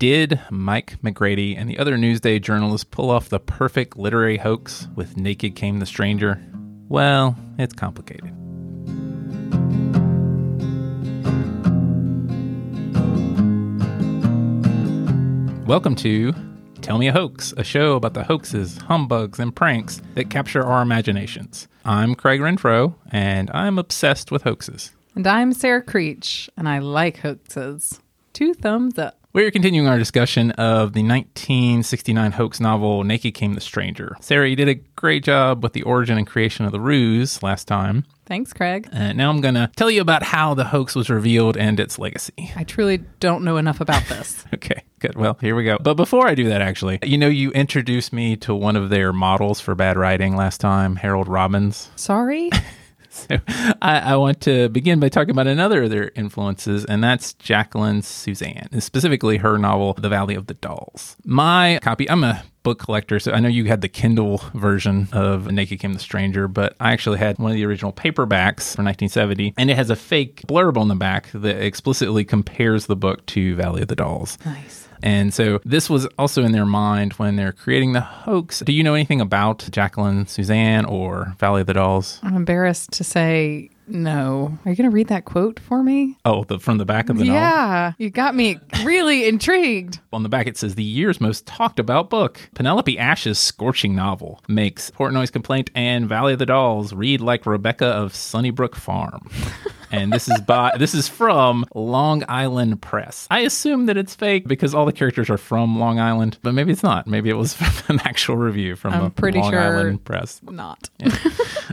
[0.00, 5.18] Did Mike McGrady and the other Newsday journalists pull off the perfect literary hoax with
[5.18, 6.42] Naked Came the Stranger?
[6.88, 8.30] Well, it's complicated.
[15.66, 16.32] Welcome to
[16.80, 20.80] Tell Me a Hoax, a show about the hoaxes, humbugs, and pranks that capture our
[20.80, 21.68] imaginations.
[21.84, 24.92] I'm Craig Renfro, and I'm obsessed with hoaxes.
[25.14, 28.00] And I'm Sarah Creech, and I like hoaxes.
[28.32, 29.19] Two thumbs up.
[29.32, 34.16] We're continuing our discussion of the 1969 hoax novel Naked Came the Stranger.
[34.20, 37.68] Sarah, you did a great job with the origin and creation of the ruse last
[37.68, 38.06] time.
[38.26, 38.88] Thanks, Craig.
[38.90, 41.96] And now I'm going to tell you about how the hoax was revealed and its
[41.96, 42.50] legacy.
[42.56, 44.44] I truly don't know enough about this.
[44.54, 45.14] Okay, good.
[45.14, 45.78] Well, here we go.
[45.80, 49.12] But before I do that, actually, you know, you introduced me to one of their
[49.12, 51.88] models for bad writing last time, Harold Robbins.
[51.94, 52.50] Sorry?
[53.30, 53.38] So
[53.82, 58.02] I, I want to begin by talking about another of their influences, and that's Jacqueline
[58.02, 61.16] Susann, specifically her novel, The Valley of the Dolls.
[61.24, 65.50] My copy, I'm a book collector, so I know you had the Kindle version of
[65.50, 69.54] Naked Came the Stranger, but I actually had one of the original paperbacks from 1970,
[69.58, 73.56] and it has a fake blurb on the back that explicitly compares the book to
[73.56, 74.38] Valley of the Dolls.
[74.44, 74.88] nice.
[75.02, 78.60] And so this was also in their mind when they're creating the hoax.
[78.60, 82.20] Do you know anything about Jacqueline Susann or Valley of the Dolls?
[82.22, 84.58] I'm embarrassed to say no.
[84.64, 86.16] Are you going to read that quote for me?
[86.24, 87.40] Oh, the from the back of the novel.
[87.40, 89.98] yeah, you got me really intrigued.
[90.12, 92.40] On the back, it says the year's most talked about book.
[92.54, 97.86] Penelope Ash's scorching novel makes Portnoy's Complaint and Valley of the Dolls read like Rebecca
[97.86, 99.28] of Sunnybrook Farm.
[99.92, 103.26] and this is by this is from Long Island Press.
[103.30, 106.72] I assume that it's fake because all the characters are from Long Island, but maybe
[106.72, 107.06] it's not.
[107.06, 110.40] Maybe it was from an actual review from I'm a pretty Long sure- Island Press.
[110.42, 110.88] Not.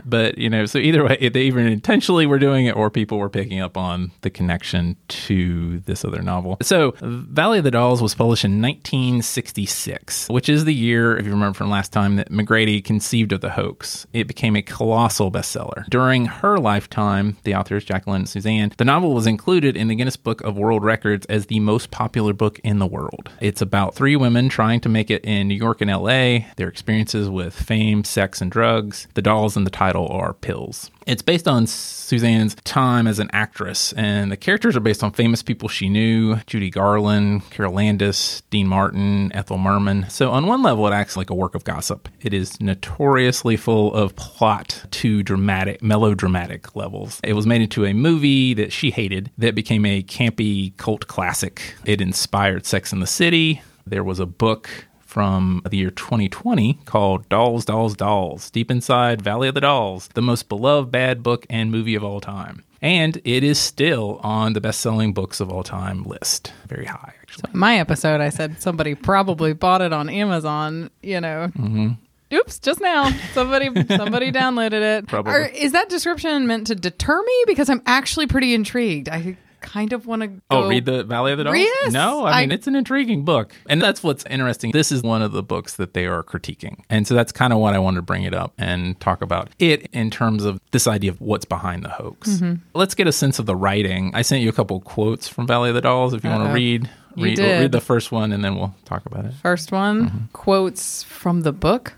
[0.04, 3.28] But you know, so either way, they even intentionally were doing it or people were
[3.28, 6.58] picking up on the connection to this other novel.
[6.62, 11.32] So, Valley of the Dolls was published in 1966, which is the year, if you
[11.32, 14.06] remember from last time, that McGrady conceived of the hoax.
[14.12, 15.88] It became a colossal bestseller.
[15.88, 20.16] During her lifetime, the author is Jacqueline Susann, the novel was included in the Guinness
[20.16, 23.30] Book of World Records as the most popular book in the world.
[23.40, 27.28] It's about three women trying to make it in New York and LA, their experiences
[27.28, 29.08] with fame, sex, and drugs.
[29.14, 30.90] The dolls in the title are pills.
[31.08, 35.42] It's based on Susann's time as an actress, and the characters are based on famous
[35.42, 40.04] people she knew Judy Garland, Carole Landis, Dean Martin, Ethel Merman.
[40.10, 42.10] So, on one level, it acts like a work of gossip.
[42.20, 47.20] It is notoriously full of plot to dramatic, melodramatic levels.
[47.24, 51.74] It was made into a movie that she hated that became a campy cult classic.
[51.86, 53.62] It inspired Sex in the City.
[53.86, 54.68] There was a book
[55.08, 60.20] from the year 2020 called Dolls, Dolls, Dolls Deep Inside Valley of the Dolls, the
[60.20, 62.62] most beloved bad book and movie of all time.
[62.82, 66.52] And it is still on the best selling books of all time list.
[66.66, 67.50] Very high, actually.
[67.54, 71.50] In my episode, I said somebody probably bought it on Amazon, you know.
[71.56, 71.88] Mm-hmm.
[72.34, 73.10] Oops, just now.
[73.32, 73.66] Somebody
[73.96, 75.06] somebody downloaded it.
[75.06, 75.32] Probably.
[75.32, 77.44] Or is that description meant to deter me?
[77.46, 79.08] Because I'm actually pretty intrigued.
[79.08, 80.40] I kind of want to go.
[80.50, 81.56] Oh, read the Valley of the Dolls?
[81.56, 83.54] Yes, no, I mean, I- it's an intriguing book.
[83.68, 84.72] And that's what's interesting.
[84.72, 86.80] This is one of the books that they are critiquing.
[86.90, 89.50] And so that's kind of what I wanted to bring it up and talk about
[89.58, 92.28] it in terms of this idea of what's behind the hoax.
[92.30, 92.54] Mm-hmm.
[92.74, 94.10] Let's get a sense of the writing.
[94.14, 96.52] I sent you a couple quotes from Valley of the Dolls if you want to
[96.52, 96.88] read.
[97.16, 99.32] Read, we'll read the first one and then we'll talk about it.
[99.42, 100.18] First one, Mm-hmm.
[100.32, 101.94] quotes from the book.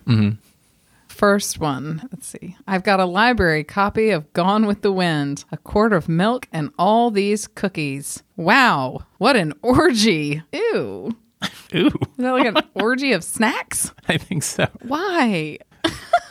[1.21, 2.57] First one, let's see.
[2.67, 6.71] I've got a library copy of Gone with the Wind, a quart of milk, and
[6.79, 8.23] all these cookies.
[8.37, 10.43] Wow, what an orgy.
[10.51, 11.15] Ew.
[11.75, 13.93] Ooh, Is that like an orgy of snacks?
[14.09, 14.67] I think so.
[14.81, 15.59] Why?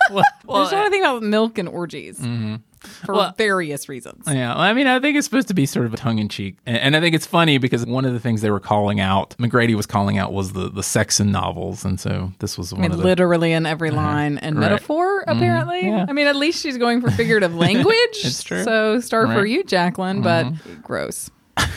[0.09, 2.56] Well, There's not anything about milk and orgies mm-hmm.
[2.89, 3.13] For Mm-hmm.
[3.13, 4.25] Well- various reasons.
[4.27, 6.57] Yeah, I mean, I think it's supposed to be sort of a tongue in cheek,
[6.66, 9.75] and, I think it's funny because one of the things they were calling out, McGrady
[9.75, 12.81] was calling out, was the the sex in novels, and so this was I one
[12.83, 13.03] mean, of the.
[13.03, 14.63] literally in every line and Right.
[14.66, 14.72] Mm-hmm.
[14.73, 15.81] metaphor, apparently.
[15.88, 16.05] Yeah.
[16.09, 17.95] I mean, at least she's going for figurative language.
[18.23, 18.63] It's true.
[18.63, 19.38] So, star for Right.
[19.39, 19.47] Mm-hmm.
[19.47, 20.47] you, Jacqueline, but
[20.83, 21.29] gross.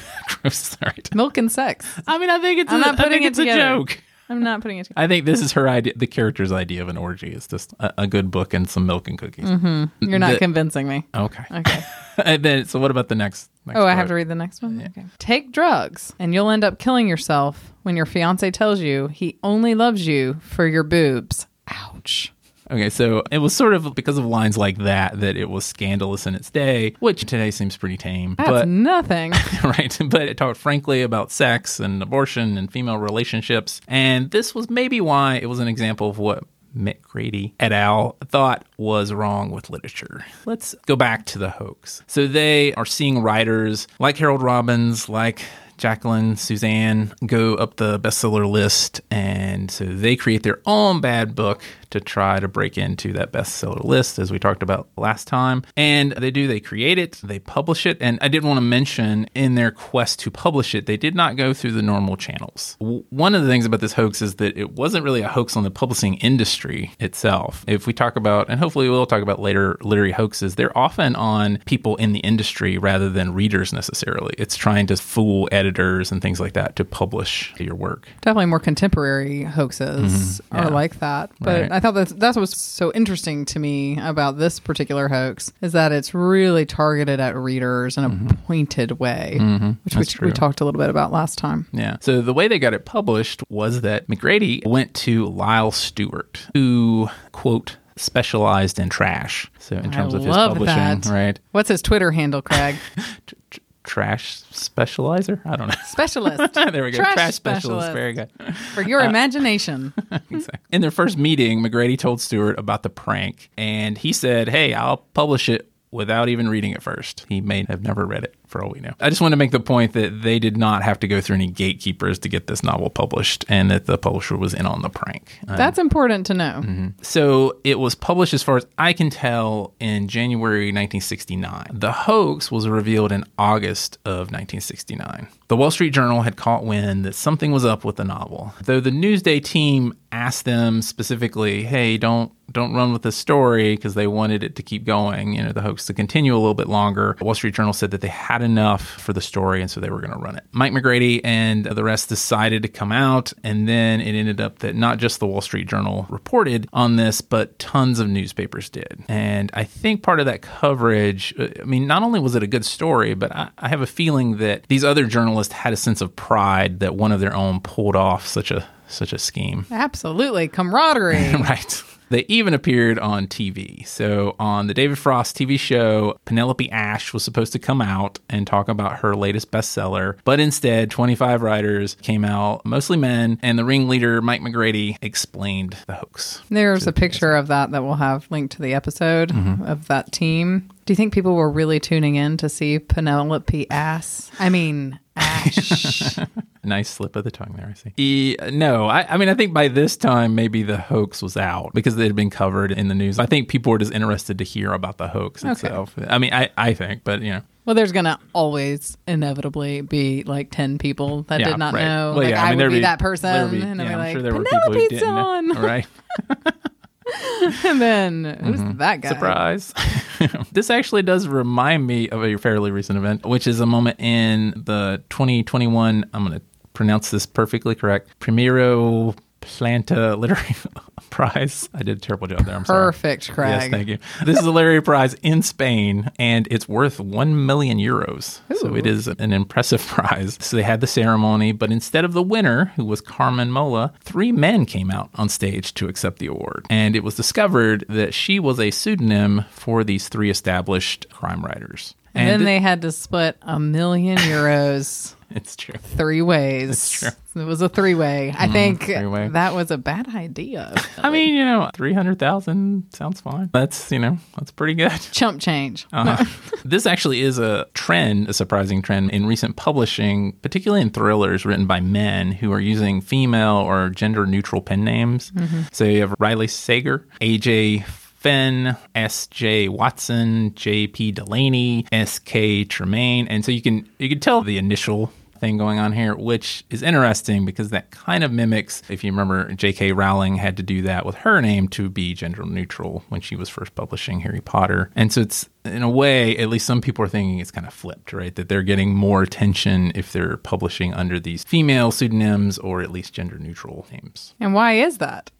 [0.43, 1.15] Gross, right.
[1.15, 1.87] Milk and sex.
[2.07, 2.73] I mean, I think it's.
[2.73, 3.61] I'm a, not I putting it it's together.
[3.61, 3.99] a joke.
[4.33, 5.05] I'm not putting it together.
[5.05, 5.93] I think this is her idea.
[5.97, 9.09] The character's idea of an orgy is just a, a good book and some milk
[9.09, 9.45] and cookies.
[9.47, 10.09] Mm-hmm.
[10.11, 11.07] You're not The- convincing me.
[11.15, 11.45] Okay.
[11.51, 11.83] Okay.
[12.25, 13.51] and then, so what about the next?
[13.67, 14.83] next Oh, I have to read the next one?
[14.87, 15.07] Okay.
[15.19, 19.75] Take drugs and you'll end up killing yourself when your fiance tells you he only
[19.75, 21.47] loves you for your boobs.
[21.69, 22.33] Ouch.
[22.73, 26.27] Okay, so it was sort of because of lines like that that it was scandalous
[26.27, 28.35] in its day, which today seems pretty tame.
[28.39, 29.33] That's but nothing.
[29.65, 29.97] right?
[30.07, 33.83] But it talked frankly about sex and abortion and female relationships.
[33.87, 38.17] And this was maybe why it was an example of what McGrady et al.
[38.29, 40.25] thought was wrong with literature.
[40.47, 42.03] Let's go back to the hoax.
[42.07, 45.43] So they are seeing writers like Harold Robbins, like
[45.77, 51.61] Jacqueline, Susann go up the bestseller list, and so they create their own bad book
[51.93, 55.63] to try to break into that bestseller list, as we talked about last time.
[55.77, 57.99] And they do, they create it, they publish it.
[58.01, 61.37] And I did want to mention in their quest to publish it, they did not
[61.37, 62.77] go through the normal channels.
[62.81, 65.57] W- One of the things about this hoax is that it wasn't really a hoax
[65.57, 67.65] on the publishing industry itself.
[67.69, 71.59] If we talk about, and hopefully we'll talk about later literary hoaxes, they're often on
[71.67, 74.35] people in the industry rather than readers necessarily.
[74.39, 78.09] It's trying to fool editors and things like that to publish your work.
[78.23, 80.57] Definitely more contemporary hoaxes Mm-hmm.
[80.57, 80.65] yeah.
[80.67, 81.31] are like that.
[81.41, 81.73] But Right.
[81.73, 85.93] I thought that's, that's what's so interesting to me about this particular hoax is that
[85.93, 89.73] it's really targeted at readers in a pointed way, which we, Mm-hmm.
[89.99, 90.29] That's true.
[90.29, 91.67] we talked a little bit about last time.
[91.73, 91.97] Yeah.
[92.01, 97.09] So the way they got it published was that McGrady went to Lyle Stuart, who,
[97.33, 99.51] quote, specialized in trash.
[99.59, 101.07] So in terms I of his publishing, that.
[101.07, 101.39] right?
[101.51, 102.77] What's his Twitter handle, Craig?
[103.85, 105.41] Tr- tr- trash specializer?
[105.45, 105.75] I don't know.
[105.87, 106.55] Specialist.
[106.55, 106.99] there we go.
[106.99, 107.87] Trash Trash, specialist.
[107.87, 107.93] specialist.
[107.93, 108.31] Very good.
[108.75, 109.93] For your uh, imagination.
[110.31, 110.61] exactly.
[110.71, 114.99] In their first meeting, McGrady told Stuart about the prank, and he said, Hey, I'll
[115.15, 117.27] publish it without even reading it first.
[117.29, 118.93] He may have never read it, for all we know.
[119.01, 121.37] I just want to make the point that they did not have to go through
[121.37, 124.91] any gatekeepers to get this novel published, and that the publisher was in on the
[124.91, 125.39] prank.
[125.49, 126.61] Uh, That's important to know.
[126.63, 126.89] Mm-hmm.
[127.03, 131.67] so it was published, as far as I can tell, in January 1969.
[131.73, 135.27] The hoax was revealed in August of 1969.
[135.49, 138.55] The Wall Street Journal had caught wind that something was up with the novel.
[138.63, 143.95] Though the Newsday team asked them specifically, "Hey, don't don't run with the story," because
[143.95, 146.69] they wanted it to keep going, you know, the hoax to continue a little bit
[146.69, 147.17] longer.
[147.19, 149.89] The Wall Street Journal said that they had enough for the story, and so they
[149.89, 150.45] were going to run it.
[150.53, 154.77] Mike McGrady and the rest decided to come out, and then it ended up that
[154.77, 159.03] not just the Wall Street Journal reported on this, but tons of newspapers did.
[159.09, 162.47] And I think part of that coverage, uh, I mean, not only was it a
[162.47, 166.01] good story, but I, I have a feeling that these other journalists had a sense
[166.03, 169.67] of pride that one of their own pulled off such a such a scheme.
[169.71, 170.49] Absolutely.
[170.49, 171.33] Camaraderie.
[171.41, 171.83] right.
[172.11, 173.87] They even appeared on TV.
[173.87, 178.47] So, on the David Frost TV show, Penelope Ash was supposed to come out and
[178.47, 183.65] talk about her latest bestseller, but instead, 25 writers came out, mostly men, and the
[183.65, 186.43] ringleader, Mike McGrady, explained the hoax.
[186.51, 189.63] There's a picture of that that we'll have linked to the episode Mm-hmm.
[189.63, 190.69] of that team.
[190.85, 194.31] Do you think people were really tuning in to see Penelope ass?
[194.39, 196.19] I mean, Ash.
[196.65, 197.93] Nice slip of the tongue there, I see.
[197.97, 201.73] E, no, I, I mean, I think by this time, maybe the hoax was out
[201.75, 203.19] because it had been covered in the news.
[203.19, 205.93] I think people were just interested to hear about the hoax itself.
[206.07, 207.43] I mean, I, I think, but, you know.
[207.65, 211.83] well, there's going to always inevitably be like 10 people that Yeah, did not right.
[211.83, 212.13] know.
[212.13, 213.51] Well, like, yeah, I, mean, would there'd be, that person.
[213.51, 215.49] be- and I'd yeah, be I'm like, sure there were people who didn't on.
[215.49, 215.61] know.
[215.61, 215.87] Right.
[217.65, 218.79] and then, who's mm-hmm.
[218.79, 219.09] that guy?
[219.09, 219.75] Surprise.
[220.53, 224.53] this actually does remind me of a fairly recent event, which is a moment in
[224.57, 230.55] the 2021, I'm going to pronounce this perfectly correct, Primero Planta Literary
[231.11, 231.69] Prize.
[231.75, 232.55] I did a terrible job there.
[232.57, 232.87] I'm sorry.
[232.93, 233.51] Perfect, Craig.
[233.51, 233.99] Yes, thank you.
[234.25, 238.41] This is a literary prize in Spain, and it's worth one million euros.
[238.61, 240.39] So it is an impressive prize.
[240.41, 244.33] So they had the ceremony, but instead of the winner, who was Carmen Mola, three
[244.33, 246.65] men came out on stage to accept the award.
[246.71, 251.95] And it was discovered that she was a pseudonym for these three established crime writers.
[252.15, 255.75] And then th- they had to split a million euros it's true.
[255.79, 256.71] three ways.
[256.71, 257.09] It's true.
[257.35, 258.35] It was a three way.
[258.37, 259.29] I think three-way.
[259.29, 260.75] that was a bad idea.
[260.99, 263.49] I mean, you know, 300,000 sounds fine.
[263.53, 264.91] That's, you know, that's pretty good.
[265.13, 265.87] Chump change.
[266.03, 266.25] Uh-huh.
[266.65, 271.67] this actually is a trend, a surprising trend in recent publishing, particularly in thrillers written
[271.67, 275.33] by men who are using female or gender neutral pen names.
[275.71, 277.85] So you have Riley Sager, AJ
[278.23, 279.69] Finn, S.J.
[279.69, 281.11] Watson, J.P.
[281.11, 282.65] Delaney, S.K.
[282.65, 285.13] Tremayne, and so you can you can tell the initial
[285.43, 289.53] thing going on here, which is interesting because that kind of mimics, if you remember,
[289.53, 289.91] J.K.
[289.91, 293.49] Rowling had to do that with her name to be gender neutral when she was
[293.49, 294.93] first publishing Harry Potter.
[294.95, 297.75] And so it's, in a way, at least some people are thinking it's kind of
[297.75, 298.37] flipped, right?
[298.37, 303.13] That they're getting more attention if they're publishing under these female pseudonyms or at least
[303.13, 304.37] gender neutral names.
[304.39, 305.33] And why is that?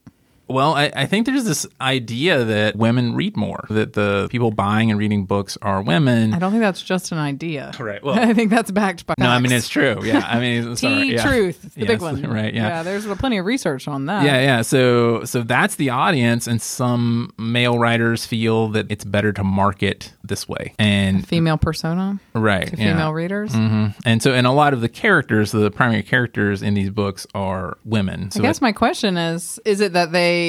[0.53, 4.91] Well, I, I think there's this idea that women read more, that the people buying
[4.91, 6.35] and reading books are women.
[6.35, 7.73] I don't think that's just an idea.
[7.79, 9.15] Right, well- I think that's backed by.
[9.19, 10.01] no, I mean, it's true.
[10.05, 10.25] Yeah.
[10.27, 11.27] I mean, sorry, T yeah.
[11.27, 12.23] truth, the big one.
[12.33, 12.55] Right.
[12.55, 12.69] Yeah.
[12.69, 12.83] Yeah.
[12.83, 14.25] There's plenty of research on that.
[14.25, 14.63] Yeah, yeah.
[14.63, 20.13] So so that's the audience and some male writers feel that it's better to market
[20.23, 20.75] this way.
[20.79, 22.69] And Female persona right.
[22.69, 22.93] to yeah.
[22.93, 23.53] female readers.
[23.53, 27.27] hmm And so and a lot of the characters, the primary characters in these books
[27.35, 28.31] are women.
[28.31, 30.42] So I guess my question is: Is it that they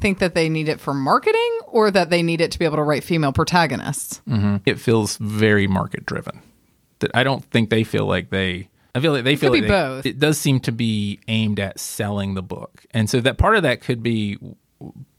[0.00, 2.76] think that they need it for marketing, or that they need it to be able
[2.76, 4.20] to write female protagonists?
[4.26, 6.40] it, mhm, it feels very market driven.
[7.00, 9.62] That I don't think they feel like they I feel like they feel could like
[9.62, 10.06] they- both.
[10.06, 13.62] It does seem to be aimed at selling the book, and so that part of
[13.62, 14.38] that could be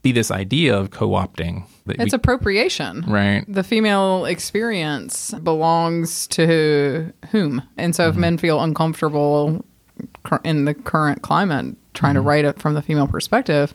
[0.02, 1.64] be this idea of co-opting.
[1.88, 3.04] It's we- appropriation.
[3.08, 3.46] right.
[3.48, 7.62] The female experience belongs to whom?
[7.78, 8.22] And so if Mm-hmm.
[8.22, 9.64] men feel uncomfortable
[10.44, 12.24] in the current climate trying Mm-hmm.
[12.24, 13.74] to write it from the female perspective,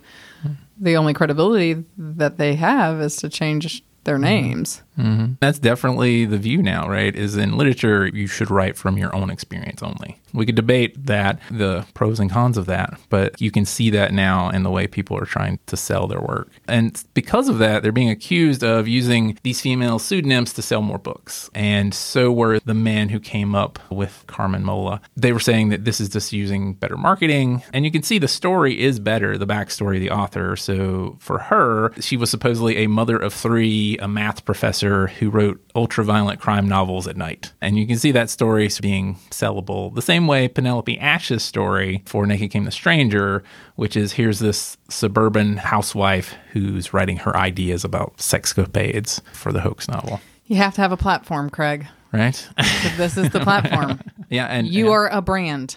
[0.79, 4.83] the only credibility that they have is to change their names.
[4.97, 7.15] Hmm That's definitely the view now, right?
[7.15, 10.21] Is in literature, you should write from your own experience only.
[10.33, 14.13] We could debate that, the pros and cons of that, but you can see that
[14.13, 16.51] now in the way people are trying to sell their work.
[16.69, 20.99] And because of that, they're being accused of using these female pseudonyms to sell more
[20.99, 21.49] books.
[21.55, 25.01] And so were the men who came up with Carmen Mola.
[25.17, 27.63] They were saying that this is just using better marketing.
[27.73, 30.57] And you can see the story is better, the backstory of the author.
[30.57, 34.86] So for her, she was supposedly a mother of three, a math professor
[35.19, 37.53] who wrote ultra-violent crime novels at night.
[37.61, 42.27] And you can see that story being sellable the same way Penelope Ash's story for
[42.27, 43.43] Naked Came the Stranger,
[43.77, 49.89] which is here's this suburban housewife who's writing her ideas about sexcapades for the hoax
[49.89, 50.21] novel.
[50.47, 51.87] You have to have a platform, Craig.
[52.13, 52.49] Right?
[52.97, 54.01] This is the platform.
[54.31, 55.77] yeah, and you and- are a brand.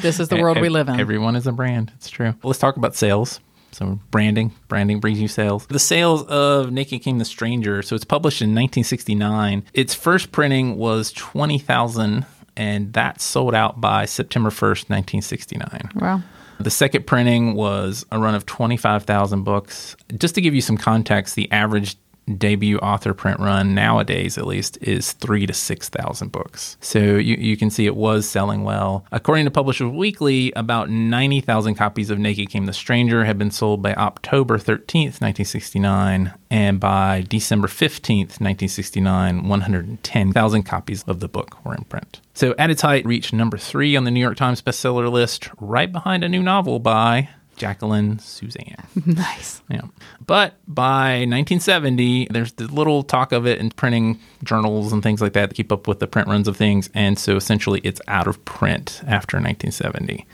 [0.00, 0.98] This is the world we live in.
[0.98, 1.92] Everyone is a brand.
[1.96, 2.34] It's true.
[2.42, 3.40] Let's talk about sales.
[3.72, 5.66] So branding, branding brings you sales.
[5.66, 7.82] The sales of Naked Came the Stranger.
[7.82, 9.64] So it's published in 1969.
[9.72, 12.26] Its first printing was 20,000
[12.56, 15.90] and that sold out by September 1st, 1969.
[15.96, 16.22] Wow.
[16.60, 19.96] The second printing was a run of 25,000 books.
[20.16, 21.96] Just to give you some context, the average
[22.38, 26.76] debut author print run nowadays at least is three to 6,000 books.
[26.80, 29.04] So you, you can see it was selling well.
[29.12, 33.82] According to Publishers Weekly, about 90,000 copies of Naked Came the Stranger had been sold
[33.82, 36.32] by October 13th, 1969.
[36.50, 42.20] And by December 15th, 1969, 110,000 copies of the book were in print.
[42.34, 45.90] So at its height, reached number three on the New York Times bestseller list, right
[45.90, 48.76] behind a new novel by Jacqueline Susann.
[49.06, 49.62] Nice.
[49.68, 49.82] Yeah.
[50.24, 55.32] But by 1970, there's the little talk of it in printing journals and things like
[55.34, 56.88] that to keep up with the print runs of things.
[56.94, 60.26] And so essentially it's out of print after 1970,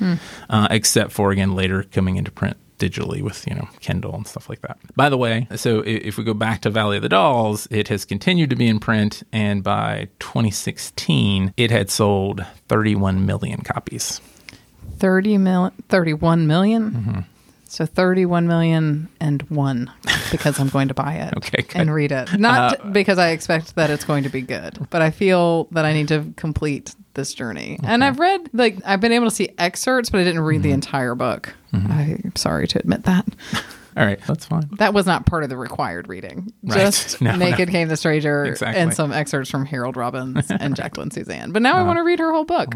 [0.50, 4.48] uh, except for, again, later coming into print digitally with you know Kindle and stuff
[4.48, 4.78] like that.
[4.96, 8.04] By the way, so if we go back to Valley of the Dolls, it has
[8.04, 14.20] continued to be in print, and by 2016, it had sold 31 million copies.
[14.98, 16.90] 30 mil, 31 million?
[16.90, 17.20] Mm-hmm.
[17.70, 19.92] So 31 million and one
[20.30, 21.76] because I'm going to buy it Okay, good.
[21.76, 22.38] and read it.
[22.38, 25.92] Not because I expect that it's going to be good, but I feel that I
[25.92, 27.78] need to complete this journey.
[27.84, 30.68] And I've read, like, I've been able to see excerpts, but I didn't read the
[30.70, 30.74] Mm-hmm.
[30.76, 31.52] entire book.
[31.74, 33.26] I'm sorry to admit that.
[33.98, 34.70] All right, that's fine.
[34.78, 36.50] That was not part of the required reading.
[36.62, 36.78] Right.
[36.80, 37.36] Just No, no.
[37.50, 38.80] Naked Came the Stranger Exactly.
[38.80, 41.52] and some excerpts from Harold Robbins and Jacqueline Susann.
[41.52, 42.72] But now I want to read her whole book.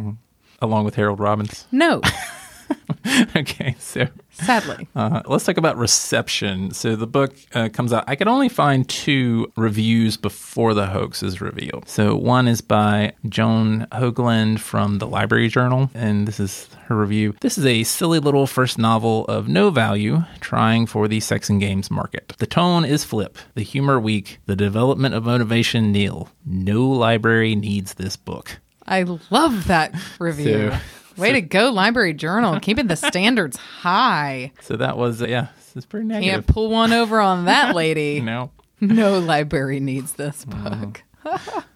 [0.62, 1.66] Along with Harold Robbins.
[1.70, 2.00] No,
[3.36, 4.88] okay, so sadly.
[4.94, 6.72] Uh, let's talk about reception.
[6.72, 8.04] So the book uh, comes out.
[8.06, 11.88] I could only find two reviews before the hoax is revealed.
[11.88, 17.34] So one is by Joan Hoagland from the Library Journal, and this is her review.
[17.40, 21.60] This is a silly little first novel of no value, trying for the sex and
[21.60, 22.34] games market.
[22.38, 26.28] The tone is flip, the humor weak, the development of motivation nil.
[26.44, 28.58] No library needs this book.
[28.92, 30.70] I love that review.
[30.70, 30.78] So-
[31.16, 34.52] Way so- to go, Library Journal, keeping the standards high.
[34.60, 38.20] So that was uh, yeah, this is pretty Can't pull one over on that lady.
[38.20, 38.50] Know.
[38.80, 41.02] No library needs this book.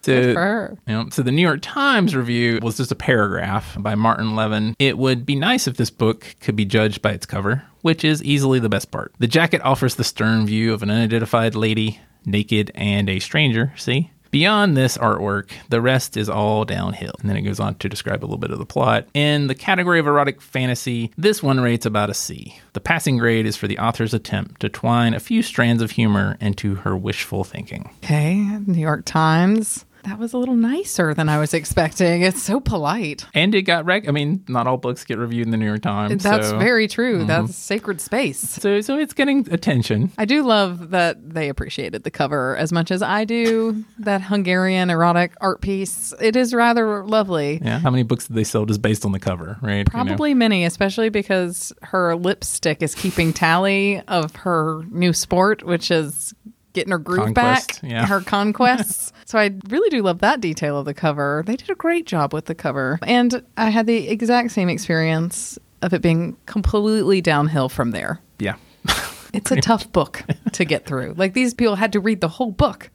[0.01, 0.77] So, for her.
[0.87, 4.73] you know, so the New York Times review was just a paragraph by Martin Levin.
[4.79, 8.23] It would be nice if this book could be judged by its cover, which is
[8.23, 9.13] easily the best part.
[9.19, 14.11] The jacket offers the stern view of an unidentified lady, naked and a stranger, see?
[14.37, 17.13] Beyond this artwork, the rest is all downhill.
[17.19, 19.07] And then it goes on to describe a little bit of the plot.
[19.15, 22.55] In the category of erotic fantasy, this one rates about a C.
[22.73, 26.37] The passing grade is for the author's attempt to twine a few strands of humor
[26.39, 27.89] into her wishful thinking.
[28.03, 29.85] Okay, New York Times.
[30.07, 32.21] That was a little nicer than I was expecting.
[32.21, 33.25] It's so polite.
[33.33, 34.07] And it got rec.
[34.07, 36.23] I mean, not all books get reviewed in the New York Times.
[36.23, 37.17] That's so, very true.
[37.17, 37.27] Mm-hmm.
[37.27, 38.39] That's sacred space.
[38.39, 40.13] So, so it's getting attention.
[40.17, 44.89] I do love that they appreciated the cover as much as I do that Hungarian
[44.89, 46.13] erotic art piece.
[46.21, 47.59] It is rather lovely.
[47.61, 47.79] Yeah.
[47.79, 49.57] How many books did they sell just based on the cover?
[49.61, 49.79] Right.
[49.79, 49.91] You know?
[49.91, 56.33] Probably many, especially because her lipstick is keeping tally of her new sport, which is
[56.77, 58.05] getting her groove Conquest, back, yeah.
[58.05, 59.11] her conquests.
[59.25, 61.43] so I really do love that detail of the cover.
[61.45, 62.99] They did a great job with the cover.
[63.03, 68.21] And I had the exact same experience of it being completely downhill from there.
[68.39, 68.55] Yeah.
[69.33, 71.13] It's a tough book to get through.
[71.17, 72.89] Like these people had to read the whole book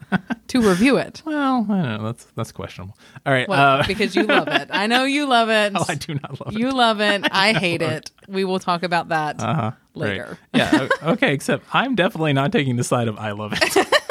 [0.48, 1.22] to review it.
[1.32, 2.04] Well, I don't know.
[2.04, 2.96] That's that's questionable.
[3.24, 3.46] All right.
[3.48, 4.68] Well, uh, because you love it.
[4.72, 5.72] I know you love it.
[5.76, 6.58] oh, I do not love it.
[6.58, 7.28] You love it.
[7.30, 8.10] I hate it.
[8.26, 9.72] We will talk about that Uh-huh.
[9.94, 10.38] Later.
[10.54, 10.72] Right.
[10.72, 10.88] Yeah.
[11.02, 11.34] okay.
[11.34, 13.76] Except I'm definitely not taking the side of I love it.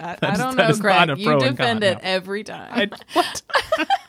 [0.00, 1.18] I, I don't that know, is not a Greg.
[1.18, 2.00] You defend con, it no.
[2.02, 2.70] every time.
[2.72, 3.42] I, what?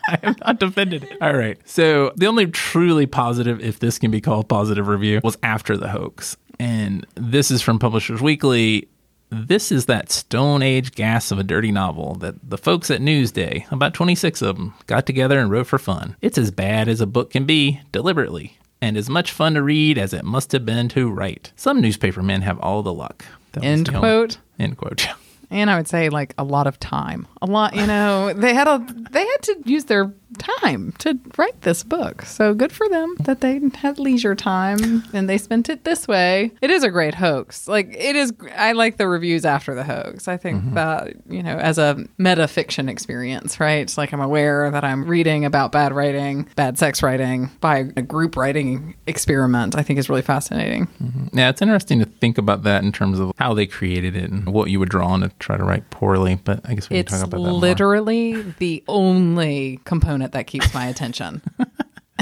[0.08, 1.22] I have not defended it.
[1.22, 1.58] All right.
[1.68, 5.90] So the only truly positive, if this can be called positive review, was after the
[5.90, 6.38] hoax.
[6.60, 8.88] And this is from Publishers Weekly.
[9.30, 13.70] This is that Stone Age gas of a dirty novel that the folks at Newsday,
[13.72, 16.16] about 26 of them, got together and wrote for fun.
[16.22, 19.98] It's as bad as a book can be, deliberately, and as much fun to read
[19.98, 21.52] as it must have been to write.
[21.56, 23.26] Some newspaper men have all the luck.
[23.54, 24.38] That End the only- quote.
[24.60, 25.08] End quote.
[25.50, 27.28] And I would say like a lot of time.
[27.42, 31.62] A lot, you know, they had a they had to use their time to write
[31.62, 32.24] this book.
[32.24, 36.52] So good for them that they had leisure time and they spent it this way.
[36.62, 37.68] It is a great hoax.
[37.68, 40.28] Like it is I like the reviews after the hoax.
[40.28, 40.76] I think mm-hmm.
[40.76, 43.82] that, you know, as a meta fiction experience, right?
[43.82, 48.02] It's like I'm aware that I'm reading about bad writing, bad sex writing by a
[48.02, 49.76] group writing experiment.
[49.76, 50.88] I think is really fascinating.
[51.02, 51.38] Mm-hmm.
[51.38, 54.48] Yeah, it's interesting to think about that in terms of how they created it and
[54.50, 56.36] what you would draw on to try to write poorly.
[56.36, 57.60] But I guess we can It's talk about that more.
[57.60, 61.42] literally the only component that keeps my attention.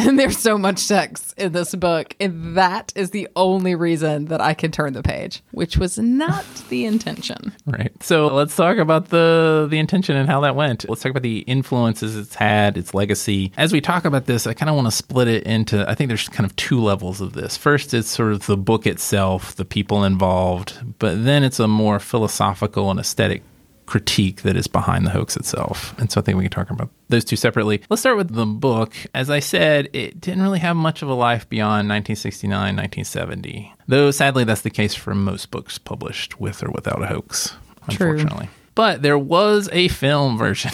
[0.07, 4.41] and there's so much sex in this book, and that is the only reason that
[4.41, 7.53] I can turn the page, which was not the intention.
[7.65, 7.91] Right.
[8.01, 10.87] So let's talk about the the intention and how that went.
[10.87, 13.51] Let's talk about the influences it's had, its legacy.
[13.57, 16.07] As we talk about this, I kind of want to split it into I think
[16.07, 17.57] there's kind of two levels of this.
[17.57, 21.99] First, it's sort of the book itself, the people involved, but then it's a more
[21.99, 23.43] philosophical and aesthetic
[23.89, 25.97] critique that is behind the hoax itself.
[25.97, 27.81] And so I think we can talk about those two separately.
[27.89, 28.93] Let's start with the book.
[29.15, 33.73] As I said, it didn't really have much of a life beyond 1969, 1970.
[33.87, 37.55] Though sadly that's the case for most books published with or without a hoax,
[37.89, 38.11] True.
[38.11, 38.49] unfortunately.
[38.75, 40.71] But there was a film version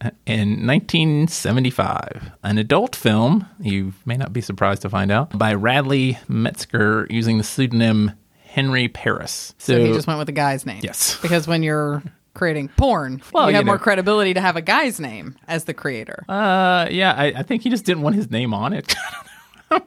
[0.26, 6.18] in 1975, an adult film, you may not be surprised to find out, by Radley
[6.26, 8.12] Metzger using the pseudonym
[8.46, 9.54] Henry Paris.
[9.58, 10.80] So, he just went with the guy's name.
[10.82, 11.20] Yes.
[11.20, 12.02] Because when you're
[12.36, 15.74] creating porn, Well, you you have more credibility to have a guy's name as the
[15.74, 16.24] creator.
[16.28, 18.94] Uh, yeah, I, I think he just didn't want his name on it.
[19.68, 19.82] but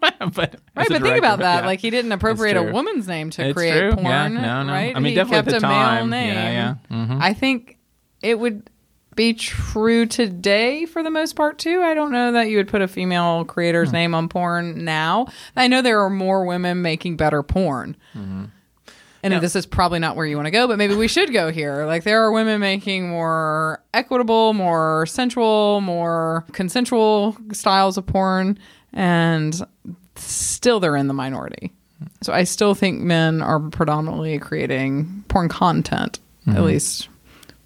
[0.76, 1.62] Right, but think about that.
[1.62, 1.66] yeah.
[1.66, 3.94] Like he didn't appropriate a woman's name to It's create true.
[3.94, 4.06] porn.
[4.06, 4.74] Yeah, no, no.
[4.74, 4.94] Right?
[4.94, 6.34] I mean, he definitely at kept the a male name.
[6.34, 6.96] Yeah, yeah.
[6.98, 7.22] Mhm.
[7.22, 7.78] I think
[8.22, 8.70] it would
[9.16, 11.82] be true today for the most part too.
[11.82, 13.48] I don't know that you would put a female Hmm.
[13.48, 15.28] creator's name on porn now.
[15.56, 17.96] I know there are more women making better porn.
[19.22, 19.40] And Yeah.
[19.40, 21.86] this is probably not where you want to go, but maybe we should go here.
[21.86, 28.58] Like there are women making more equitable, more sensual, more consensual styles of porn,
[28.94, 29.62] and
[30.16, 31.72] still they're in the minority.
[32.22, 36.64] So I still think men are predominantly creating porn content, at mm-hmm.
[36.64, 37.10] least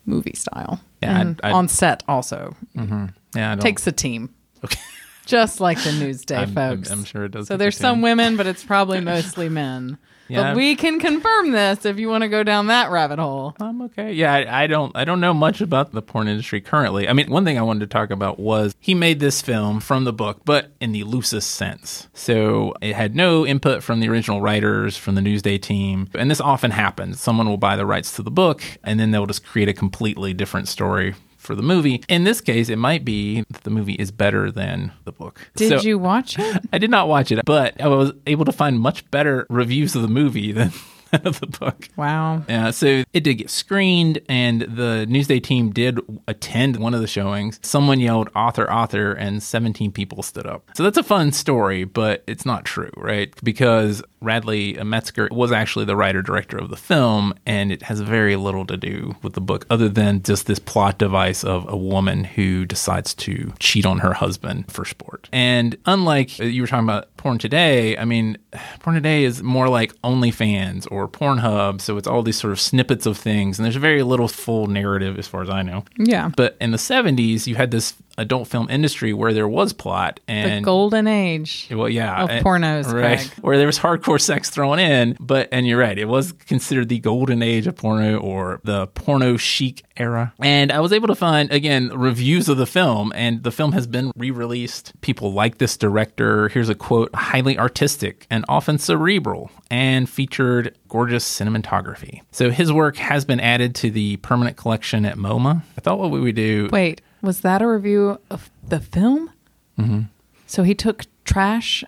[0.05, 0.81] movie style.
[1.03, 3.05] Yeah, and I'd- I'd- on set also mm-hmm.
[3.35, 4.29] Yeah, I don't, takes a team,
[4.63, 4.79] Okay.
[5.25, 6.89] just like the Newsday I'm, I'm- folks.
[6.91, 7.47] I'm sure it does.
[7.47, 9.97] So there's some women, but it's probably mostly men.
[10.27, 10.43] Yeah.
[10.43, 13.55] But we can confirm this if you want to go down that rabbit hole.
[13.59, 14.13] I'm okay.
[14.13, 17.07] Yeah, I, I don't I don't know much about the porn industry currently.
[17.07, 20.05] I mean, one thing I wanted to talk about was he made this film from
[20.05, 22.07] the book, but in the loosest sense.
[22.13, 26.41] So it had no input from the original writers, from the Newsday team, and this
[26.41, 27.19] often happens.
[27.19, 30.33] Someone will buy the rights to the book, and then they'll just create a completely
[30.33, 32.01] different story for the movie.
[32.07, 35.49] In this case, it might be that the movie is better than the book.
[35.55, 36.63] Did So- you watch it?
[36.73, 40.01] I did not watch it, but I was able to find much better reviews of
[40.01, 40.71] the movie than
[41.23, 41.89] of the book.
[41.95, 42.43] Wow.
[42.49, 47.07] Yeah, so it did get screened, and the Newsday team did attend one of the
[47.07, 47.59] showings.
[47.61, 50.69] Someone yelled "author, author," and 17 people stood up.
[50.75, 53.33] So that's a fun story, but it's not true, right?
[53.43, 58.35] Because Radley Metzger was actually the writer director of the film, and it has very
[58.35, 62.23] little to do with the book, other than just this plot device of a woman
[62.23, 65.29] who decides to cheat on her husband for sport.
[65.31, 68.37] And unlike uh, you were talking about porn today, I mean,
[68.79, 73.05] porn today is more like OnlyFans or Pornhub, so it's all these sort of snippets
[73.05, 75.83] of things, and there's very little full narrative as far as I know.
[75.97, 76.29] Yeah.
[76.35, 80.63] But in the 70s, you had this adult film industry where there was plot and
[80.63, 81.67] The golden age.
[81.71, 83.17] well, yeah, of and- pornos, right?
[83.19, 83.31] Craig.
[83.41, 86.99] Where there was hardcore sex thrown in, but and you're right, it was considered the
[86.99, 90.33] golden age of porno or the porno chic era.
[90.39, 93.87] And I was able to find again reviews of the film, and the film has
[93.87, 94.93] been re-released.
[95.01, 96.49] People like this director.
[96.49, 102.21] Here's a quote: highly artistic and often cerebral, and featured gorgeous cinematography.
[102.31, 105.63] So his work has been added to the permanent collection at MoMA.
[105.77, 106.69] I thought what would we would do.
[106.71, 109.31] Wait, was that a review of the film?
[109.79, 110.01] Mm-hmm.
[110.45, 111.83] So he took trash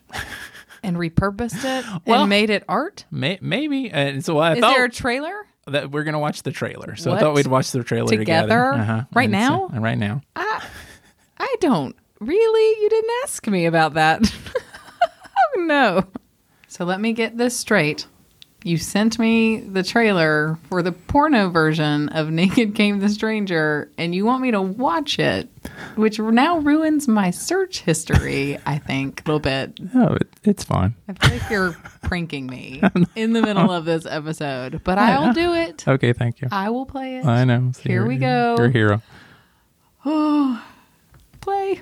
[0.81, 3.05] and repurposed it Well- and made it art?
[3.11, 3.91] May- maybe.
[3.91, 5.45] And so I Is thought there a trailer?
[5.67, 6.95] that we're gonna watch the trailer.
[6.95, 8.47] So I thought we'd watch the trailer together.
[8.47, 8.73] Together?
[8.73, 9.03] Uh-huh.
[9.13, 9.79] Right And so- now?
[9.79, 10.21] right now.
[10.35, 11.95] I don't.
[12.19, 12.81] Really?
[12.83, 14.21] You didn't ask me about that.
[15.57, 16.03] oh, no.
[16.67, 18.07] So let me get this straight.
[18.65, 24.15] You sent me the trailer for the porno version of Naked Came the Stranger, and
[24.15, 25.47] you want me to watch it,
[25.95, 29.79] which now ruins my search history, I think, a little bit.
[29.93, 30.95] Oh, it, it's fine.
[31.07, 32.81] I feel like you're pranking me
[33.15, 35.87] in the middle of this episode, but I'll do it.
[35.87, 36.47] Okay, thank you.
[36.51, 37.25] I will play it.
[37.25, 37.71] I know.
[37.75, 38.55] See, Here you're- we go.
[38.57, 39.01] You're a hero.
[41.41, 41.75] Play.
[41.75, 41.81] Gee,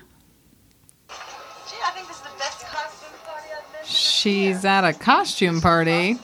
[1.10, 3.88] I think this is the best costume party I've been.
[3.90, 6.18] She's at a costume party.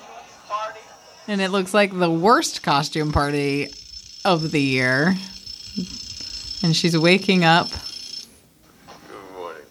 [1.29, 1.33] Party.
[1.33, 3.69] And it looks like the worst costume party
[4.25, 5.15] of the year.
[6.63, 7.67] And she's waking up.
[9.07, 9.61] Good morning.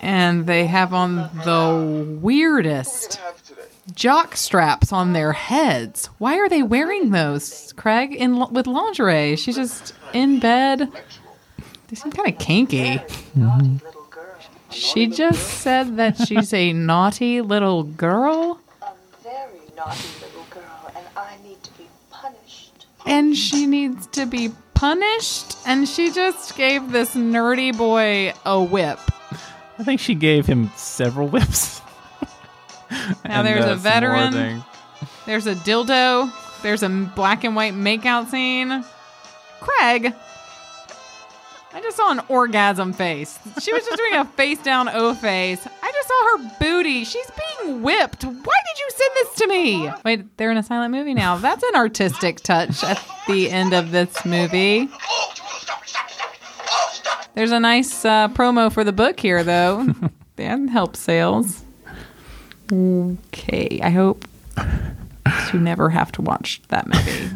[0.00, 3.20] And they have on the weirdest
[3.94, 6.06] jock straps on their heads.
[6.18, 8.14] Why are they wearing those, Craig?
[8.14, 10.92] In with lingerie, she's just in bed.
[11.88, 13.00] They seem kind of kinky.
[13.34, 14.36] Naughty little girl.
[14.70, 18.67] She just said that she's a naughty little girl, A very
[19.78, 22.86] naughty little girl, and I need to be punished.
[23.06, 25.56] and she needs to be punished.
[25.66, 28.98] And she just gave this nerdy boy a whip.
[29.78, 31.80] I think she gave him several whips.
[33.24, 34.64] Now there's uh, a veteran.
[35.26, 36.32] There's a dildo.
[36.62, 38.84] There's a black and white makeout scene.
[39.60, 40.14] Craig.
[41.72, 43.38] I just saw an orgasm face.
[43.60, 45.66] She was just doing a face down O face.
[45.82, 47.04] I just saw her booty.
[47.04, 48.24] She's being whipped.
[48.24, 49.90] Why did you send this to me?
[50.04, 51.36] Wait, they're in a silent movie now.
[51.36, 54.88] That's an artistic touch at the end of this movie.
[54.90, 56.40] Oh, stop it, stop it, stop it.
[56.70, 57.34] Oh, stop.
[57.34, 59.94] There's a nice uh, promo for the book here, though.
[60.36, 61.62] that helps sales.
[62.72, 64.26] Okay, I hope
[65.50, 67.30] to never have to watch that movie.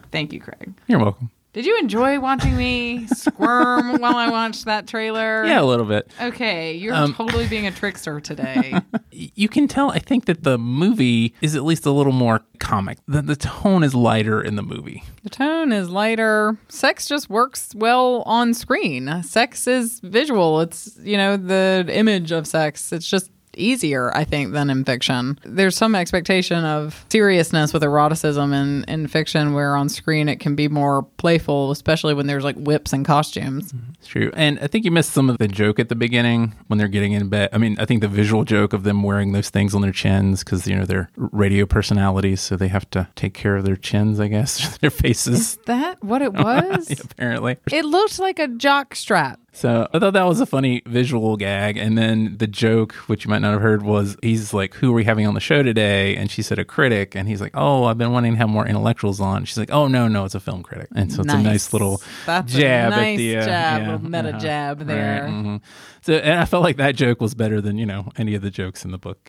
[0.10, 0.72] Thank you, Craig.
[0.86, 1.30] You're welcome.
[1.54, 5.44] Did you enjoy watching me squirm while I watched that trailer?
[5.46, 6.10] Yeah, a little bit.
[6.20, 8.74] Okay, you're Um, totally being a trickster today.
[9.16, 12.98] You can tell, I think, that the movie is at least a little more comic.
[13.06, 15.04] The, the tone is lighter in the movie.
[15.22, 16.56] the tone is lighter.
[16.68, 19.22] Sex just works well on screen.
[19.22, 20.60] Sex is visual.
[20.62, 22.92] It's, you know, the image of sex.
[22.92, 25.38] It's just easier, I think, than in fiction.
[25.44, 30.54] There's some expectation of seriousness with eroticism in, in fiction, where on screen it can
[30.54, 33.72] be more playful, especially when there's like whips and costumes.
[33.72, 33.92] Mm-hmm.
[33.98, 34.30] It's true.
[34.34, 37.12] And I think you missed some of the joke at the beginning when they're getting
[37.12, 37.50] in bed.
[37.52, 40.44] I mean, I think the visual joke of them wearing those things on their chins
[40.44, 42.40] because, you know, they're radio personalities.
[42.40, 46.02] So they have to take care of their chins, I guess, their faces, Is that
[46.02, 47.00] what it oh, was?
[47.00, 47.56] apparently.
[47.72, 49.40] It looked like a jock strap.
[49.54, 51.76] So I thought that was a funny visual gag.
[51.76, 54.94] And then the joke, which you might not have heard, was he's like, Who are
[54.94, 56.16] we having on the show today?
[56.16, 57.14] And she said, A critic.
[57.14, 59.44] And he's like, Oh, I've been wanting to have more intellectuals on.
[59.44, 60.88] She's like, Oh, no, no, it's a film critic.
[60.96, 63.96] And so it's a nice little That's jab a nice at the uh, jab, yeah,
[63.98, 64.38] meta uh-huh.
[64.38, 65.22] jab there.
[65.22, 65.60] Right, mhm.
[66.04, 68.50] So, and I felt like that joke was better than you know any of the
[68.50, 69.18] jokes in the book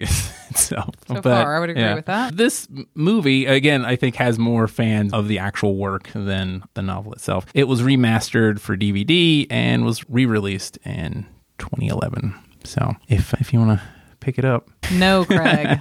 [0.49, 0.93] itself.
[1.07, 2.35] So far, I would agree with that.
[2.35, 7.13] This movie, again, I think has more fans of the actual work than the novel
[7.13, 7.45] itself.
[7.53, 11.25] It was remastered for DVD and was re-released in
[11.60, 12.34] 2011.
[12.63, 13.86] So, if if you want to
[14.19, 15.78] pick it up, No, Craig.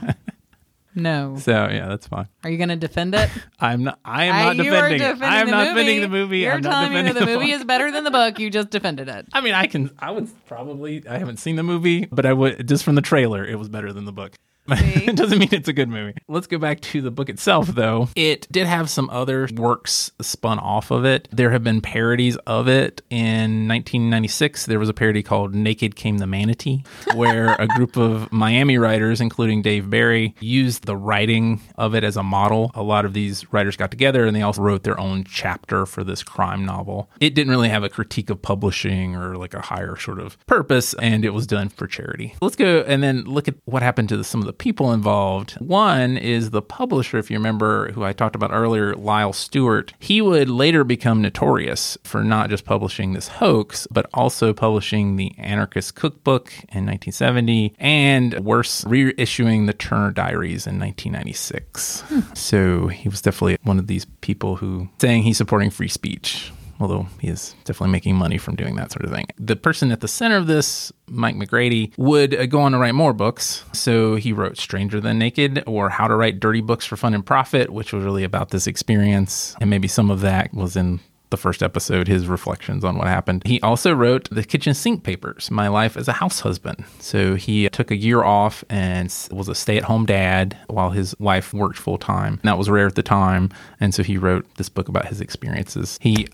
[0.95, 1.37] no.
[1.39, 2.29] so yeah, that's fine.
[2.43, 3.31] Are you going to defend it?
[3.59, 3.99] I'm not.
[4.05, 5.71] I am I- not defending defending I am not movie.
[5.81, 6.39] defending the movie.
[6.41, 7.61] You're I'm not telling me that defending the movie book.
[7.61, 8.39] is better than the book.
[8.39, 9.27] You just defended it.
[9.33, 9.91] I mean, I can.
[9.99, 11.07] I would probably.
[11.09, 13.45] I haven't seen the movie, but I would just from the trailer.
[13.47, 14.37] It was better than the book.
[14.69, 16.15] It doesn't mean it's a good movie.
[16.29, 18.09] Let's go back to the book itself, though.
[18.17, 21.29] It did have some other works spun off of it.
[21.31, 23.03] There have been parodies of it.
[23.11, 28.33] In 1996, there was a parody called "Naked Came the Manatee," where a group of
[28.33, 32.71] Miami writers, including Dave Barry, used the writing of it as a model.
[32.75, 36.05] A lot of these writers got together and they also wrote their own chapter for
[36.05, 37.11] this crime novel.
[37.21, 40.95] It didn't really have a critique of publishing or like a higher sort of purpose,
[40.95, 42.35] and it was done for charity.
[42.41, 45.53] Let's go and then look at what happened to the, some of the people involved.
[45.55, 49.95] One is the publisher, if you remember, who I talked about earlier, Lyle Stuart.
[49.99, 55.35] He would later become notorious for not just publishing this hoax, but also publishing the
[55.39, 62.01] Anarchist Cookbook in 1970 and worse, reissuing the Turner Diaries in 1996.
[62.03, 62.21] Hmm.
[62.35, 67.07] So he was definitely one of these people who saying he's supporting free speech although
[67.21, 69.27] he is definitely making money from doing that sort of thing.
[69.39, 72.95] The person at the center of this, Mike McGrady, would uh, go on to write
[72.95, 73.65] more books.
[73.73, 77.25] So he wrote Stranger Than Naked or How to Write Dirty Books for Fun and
[77.25, 79.57] Profit, which was really about this experience.
[79.61, 81.01] And maybe some of that was in
[81.35, 83.43] the first episode, his reflections on what happened.
[83.45, 86.85] He also wrote the kitchen sink papers, My Life as a House Husband.
[87.01, 91.15] So he took a year off and was a stay at home dad while his
[91.19, 92.39] wife worked full time.
[92.45, 93.51] That was rare at the time.
[93.81, 95.99] And so he wrote this book about his experiences.
[96.01, 96.29] He.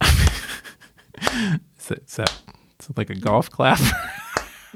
[1.78, 2.32] is, that, is that
[2.80, 3.80] is it like a golf clap?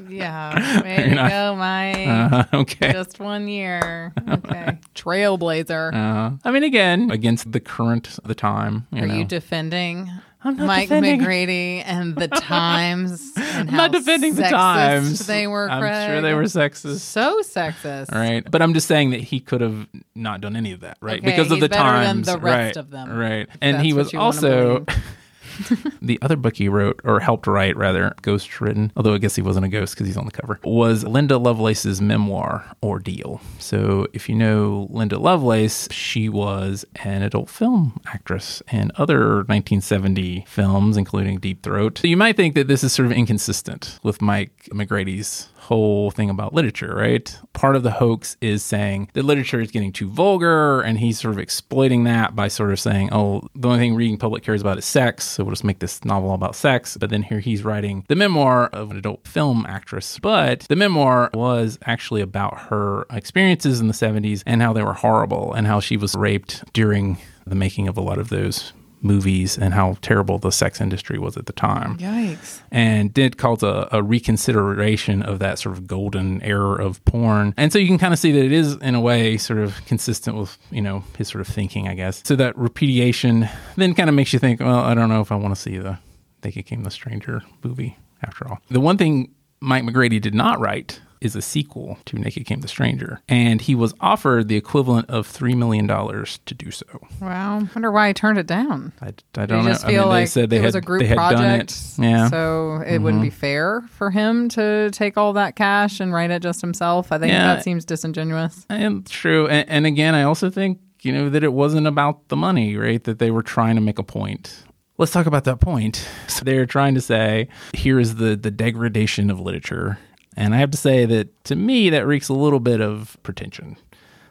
[0.09, 0.83] Yeah.
[0.83, 2.07] Way to not- go, Mike.
[2.09, 2.91] Uh, okay.
[2.91, 4.15] Just one year.
[4.31, 4.79] Okay.
[4.95, 5.93] Trailblazer.
[5.93, 8.87] Uh, I mean, again, against the current of the time.
[8.93, 9.15] You Are know.
[9.15, 10.11] you defending
[10.42, 12.29] I'm not Mike defending- McGrady and the
[12.61, 13.33] times?
[13.37, 15.26] And I'm how not defending the times.
[15.26, 15.68] They were.
[15.70, 16.07] I'm Craig?
[16.09, 17.00] sure they were sexist.
[17.00, 18.11] so sexist.
[18.12, 21.18] Right, but I'm just saying that he could have not done any of that, right?
[21.18, 22.76] Okay, because of he's the better than times, the rest right?
[22.76, 23.48] of them, right?
[23.61, 24.87] And he was also
[26.03, 28.93] the other book he wrote or helped write, rather, ghost written.
[28.97, 30.59] Although I guess he wasn't a ghost because he's on the cover.
[30.65, 33.41] Was Linda Lovelace's memoir Ordeal.
[33.59, 40.45] So if you know Linda Lovelace, she was an adult film actress in other 1970
[40.49, 41.99] films, including Deep Throat.
[41.99, 46.29] So you might think that this is sort of inconsistent with Mike McGrady's whole thing
[46.29, 47.39] about literature, right?
[47.53, 51.33] Part of the hoax is saying that literature is getting too vulgar, and he's sort
[51.33, 54.79] of exploiting that by sort of saying, oh, the only thing reading public cares about
[54.79, 56.98] is sex, so we'll just make this novel about sex.
[56.98, 60.18] But then here he's writing the memoir of an adult film actress.
[60.18, 64.92] But the memoir was actually about her experiences in the 70s and how they were
[64.92, 69.57] horrible, and how she was raped during the making of a lot of those movies
[69.57, 72.61] and how terrible the sex industry was at the time Yikes.
[72.71, 77.55] and did cause a, a reconsideration of that sort of golden era of porn.
[77.57, 79.85] And so you can kind of see that it is, in a way, sort of
[79.87, 82.23] consistent with, you know, his sort of thinking, I guess.
[82.25, 85.37] So that repudiation then kind of makes you think, well, I don't know if I
[85.37, 85.99] want to see the
[86.43, 88.59] They Came the Stranger movie after all.
[88.71, 92.69] The one thing Mike McGrady did not write is a sequel to Naked Came the
[92.69, 93.21] Stranger.
[93.29, 96.87] And he was offered the equivalent of $3 million to do so.
[97.21, 97.59] Wow.
[97.75, 98.93] wonder why he turned it down.
[99.03, 99.71] I, I Do don't know.
[99.73, 101.61] just I feel mean, like they said they it had, was a group project, done
[101.61, 101.81] it.
[101.99, 102.19] Yeah.
[102.21, 102.29] Mm-hmm.
[102.31, 106.41] so it wouldn't be fair for him to take all that cash and write it
[106.43, 107.13] just himself.
[107.13, 107.55] I think Yeah.
[107.55, 108.65] that seems disingenuous.
[108.71, 109.47] And true.
[109.49, 113.03] And, and again, I also think, you know, that it wasn't about the money, right?
[113.05, 114.65] That they were trying to make a point.
[114.97, 116.07] Let's talk about that point.
[116.29, 119.99] So they're trying to say, here is the, the degradation of literature.
[120.37, 123.77] And I have to say that to me, that reeks a little bit of pretension.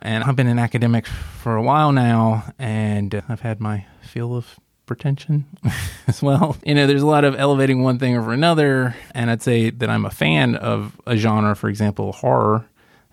[0.02, 4.60] And I've been an academic for a while now, and I've had my feel of
[4.86, 5.46] pretension
[6.08, 6.58] as well.
[6.66, 8.96] You know, there's a lot of elevating one thing over another.
[9.14, 12.66] And I'd say that I'm a fan of a genre, for example, horror,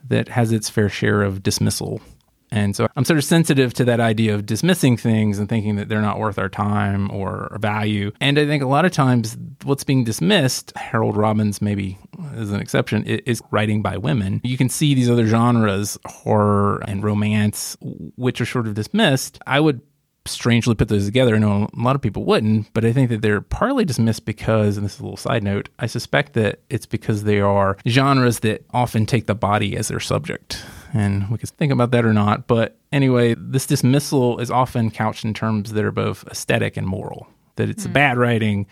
[0.09, 2.01] that has its fair share of dismissal.
[2.51, 5.89] And so I'm sort of sensitive to that idea of dismissing things and thinking that
[5.89, 8.13] they're not worth our time or value.
[8.21, 11.99] And I think a lot of times what's being dismissed, Harold Robbins maybe
[12.35, 14.41] is an exception, is writing by women.
[14.45, 19.41] You can see these other genres, horror and romance, which are sort of dismissed.
[19.47, 19.81] I would
[20.25, 21.37] strangely put those together.
[21.37, 24.77] I know a lot of people wouldn't, but I think that they're partly dismissed because,
[24.77, 28.41] and this is a little side note, I suspect that it's because they are genres
[28.41, 30.65] that often take the body as their subject.
[30.97, 32.47] And we could think about that or not.
[32.47, 37.29] But anyway, this dismissal is often couched in terms that are both aesthetic and moral,
[37.57, 38.67] that it's bad writing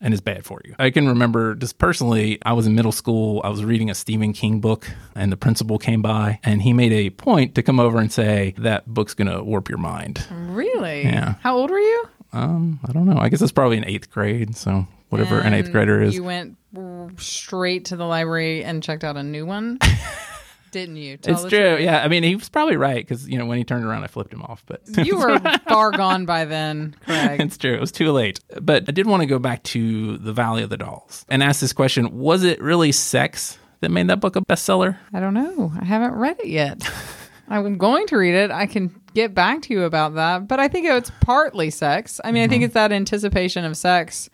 [0.00, 0.74] and it's bad for you.
[0.78, 4.32] I can remember just personally, I was in middle school, I was reading a Stephen
[4.32, 7.98] King book, and the principal came by and he made a point to come over
[7.98, 10.26] and say, That book's gonna warp your mind.
[10.30, 11.02] Really?
[11.02, 11.34] Yeah.
[11.40, 12.08] How old were you?
[12.32, 13.18] Um, I don't know.
[13.18, 16.14] I guess it's probably in eighth grade, so whatever an eighth grader is.
[16.14, 16.56] You went
[17.16, 19.78] straight to the library and checked out a new one,
[20.70, 21.16] didn't you?
[21.16, 21.76] Tell It's true.
[21.76, 24.06] Yeah, I mean, he was probably right because you know when he turned around, I
[24.06, 24.62] flipped him off.
[24.66, 27.40] But You were far gone by then, Craig.
[27.40, 27.74] it's true.
[27.74, 28.40] It was too late.
[28.60, 31.60] But I did want to go back to the Valley of the Dolls and ask
[31.60, 34.98] this question: Was it really sex that made that book a bestseller?
[35.12, 35.72] I don't know.
[35.80, 36.88] I haven't read it yet.
[37.50, 38.50] I'm going to read it.
[38.50, 40.46] I can get back to you about that.
[40.48, 42.20] But I think it's partly sex.
[42.22, 42.66] I mean, I think mm-hmm.
[42.66, 44.28] it's that anticipation of sex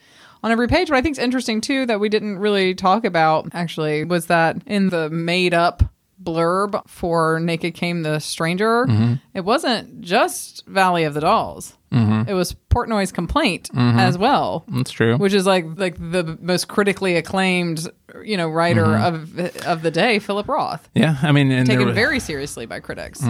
[0.45, 0.91] on every page.
[0.91, 4.59] What I think is interesting too that we didn't really talk about actually was that
[4.67, 5.83] in the made up
[6.23, 9.15] blurb for Naked Came the Stranger, mm-hmm.
[9.33, 11.77] it wasn't just Valley of the Dolls.
[11.93, 12.29] Mm-hmm.
[12.29, 13.99] It was Portnoy's complaint mm-hmm.
[13.99, 14.65] as well.
[14.69, 15.17] That's true.
[15.17, 17.89] which is like like the most critically acclaimed
[18.23, 20.89] you know writer of of the day philip roth.
[20.95, 23.21] Yeah, I mean, and taken was, very seriously by critics.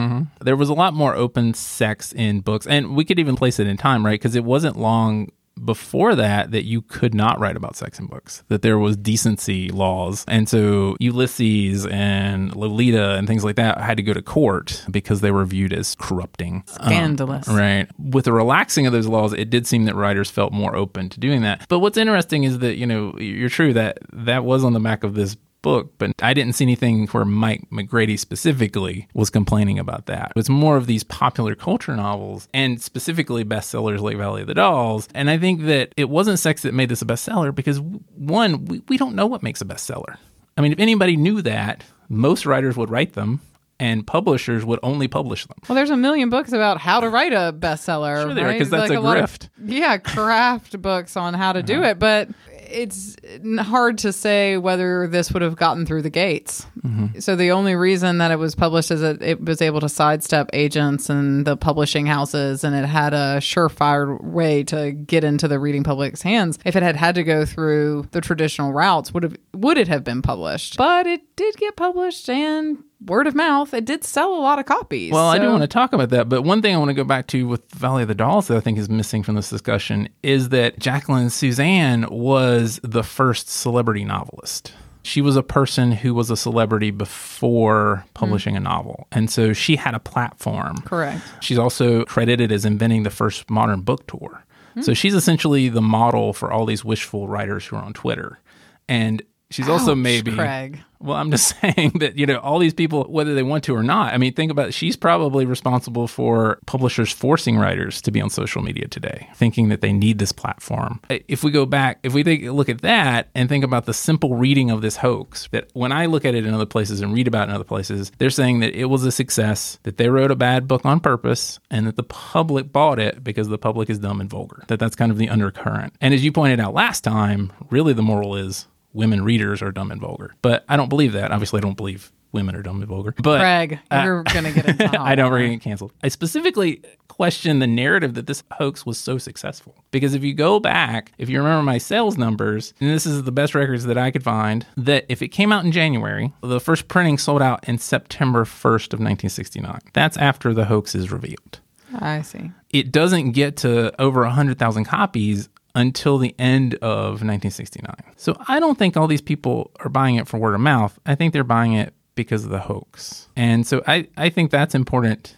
[0.40, 3.66] There was a lot more open sex in books, and we could even place it
[3.66, 4.18] in time, right?
[4.18, 5.31] Because it wasn't long
[5.62, 9.69] before that that you could not write about sex in books that there was decency
[9.71, 14.85] laws and so ulysses and lolita and things like that had to go to court
[14.90, 17.49] because they were viewed as corrupting um, Scandalous.
[17.49, 17.88] Right.
[17.99, 21.21] With the relaxing of those laws, it did seem that writers felt more open to
[21.21, 21.67] doing that.
[21.69, 25.05] But what's interesting is that, you know, you're true that that was on the back
[25.05, 30.07] of this book, but I didn't see anything where Mike McGrady specifically was complaining about
[30.07, 30.31] that.
[30.31, 34.55] It was more of these popular culture novels and specifically bestsellers like Valley of the
[34.55, 35.09] Dolls.
[35.14, 38.83] And I think that it wasn't sex that made this a bestseller because, one, we,
[38.88, 40.18] we don't know what makes a bestseller.
[40.57, 43.40] I mean, if anybody knew that, most writers would write them
[43.81, 45.57] and publishers would only publish them.
[45.68, 48.22] Well, there's a million books about how to write a bestseller.
[48.22, 48.70] Sure there, right?
[48.70, 49.48] that's a lot of- grift.
[49.64, 51.88] yeah, craft books on how to do uh-huh.
[51.88, 52.29] it, but
[52.75, 53.17] it's
[53.61, 56.67] hard to say whether this would have gotten through the gates.
[56.83, 57.21] Mm-hmm.
[57.21, 60.51] So the only reason that it was published is that it was able to sidestep
[60.53, 65.59] agents and the publishing houses, and it had a surefire way to get into the
[65.59, 66.59] reading public's hands.
[66.65, 70.05] If it had had to go through the traditional routes, would have would it have
[70.05, 70.77] been published?
[70.77, 72.83] But it did get published and.
[73.07, 75.12] Word of mouth, it did sell a lot of copies.
[75.12, 76.95] Well, I do so- want to talk about that, but one thing I want to
[76.95, 79.51] go back to with Valley of the Dolls that I think is missing from this
[79.51, 84.73] discussion is that Jacqueline Susann was the first celebrity novelist.
[85.03, 88.64] She was a person who was a celebrity before publishing a hmm.
[88.64, 89.07] novel.
[89.12, 90.79] And so she had a platform.
[90.87, 91.23] Correct.
[91.40, 94.45] She's also credited as inventing the first modern book tour.
[94.81, 94.95] So hmm.
[94.95, 98.40] she's essentially the model for all these wishful writers who are on Twitter.
[98.88, 99.23] And
[99.55, 100.81] she's also Ouch, maybe Craig.
[101.01, 103.83] well, I'm just saying that, you know, all these people, whether they want to or
[103.83, 104.73] not, I mean, think about it.
[104.75, 109.81] She's probably responsible for publishers forcing writers to be on social media today, thinking that
[109.81, 111.01] they need this platform.
[111.09, 113.95] If we go back, if we take a look at that and think about the
[113.95, 117.14] simple reading of this hoax, that when I look at it in other places and
[117.14, 120.09] read about it in other places, they're saying that it was a success, that they
[120.09, 123.88] wrote a bad book on purpose, and that the public bought it because the public
[123.88, 124.64] is dumb and vulgar.
[124.69, 125.95] That that's kind of the undercurrent.
[126.01, 129.91] And as you pointed out last time, really the moral is women readers are dumb
[129.91, 130.35] and vulgar.
[130.43, 131.31] But I don't believe that.
[131.33, 133.15] Obviously, I don't believe women are dumb and vulgar.
[133.23, 135.37] But Craig, you're gonna get hot I don't water.
[135.43, 135.93] really get canceled.
[136.03, 139.77] I specifically question the narrative that this hoax was so successful.
[139.93, 143.31] Because if you go back, if you remember my sales numbers, and this is the
[143.31, 146.89] best records that I could find, that if it came out in January, the first
[146.89, 149.79] printing sold out in September 1st of 1969.
[149.93, 151.61] That's after the hoax is revealed
[152.01, 152.51] I see.
[152.71, 157.95] it doesn't get to over 100,000 copies until the end of 1969.
[158.17, 160.99] So I don't think all these people are buying it for word of mouth.
[161.05, 163.29] I think they're buying it because of the hoax.
[163.37, 165.37] And so I, I think that's important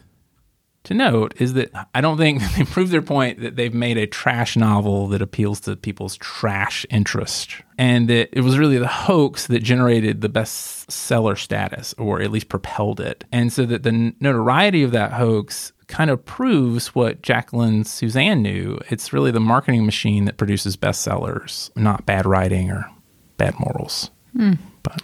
[0.86, 4.06] to note is that I don't think they prove their point that they've made a
[4.06, 7.56] trash novel that appeals to people's trash interest.
[7.76, 12.48] And that it was really the hoax that generated the bestseller status, or at least
[12.48, 13.24] propelled it.
[13.30, 18.78] And so that the notoriety of that hoax kind of proves what Jacqueline Susann knew.
[18.88, 22.90] It's really the marketing machine that produces bestsellers, not bad writing or
[23.36, 24.10] bad morals.
[24.36, 24.54] Hmm.
[24.82, 25.02] But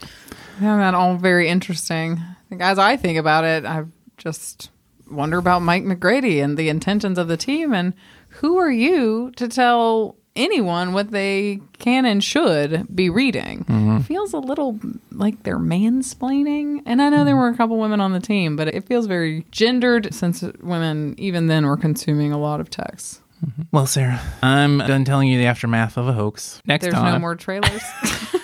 [0.61, 2.18] Yeah, that all very interesting.
[2.18, 4.71] I think As I think about it, I've just
[5.12, 7.94] wonder about Mike McGrady and the intentions of the team, and
[8.29, 13.64] who are you to tell anyone what they can and should be reading?
[13.64, 13.96] Mm-hmm.
[13.98, 14.79] It feels a little
[15.11, 17.42] like they're mansplaining, and I know there mm-hmm.
[17.42, 21.46] were a couple women on the team, but it feels very gendered since women even
[21.46, 23.20] then were consuming a lot of text.
[23.44, 23.62] Mm-hmm.
[23.72, 26.62] well, Sarah, I'm done telling you the aftermath of a hoax.
[26.64, 27.83] Next There's time, no more trailers.